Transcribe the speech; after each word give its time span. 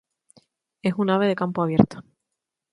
Es 0.81 0.95
un 0.97 1.11
ave 1.11 1.27
de 1.27 1.35
campo 1.35 1.61
abierto. 1.61 2.03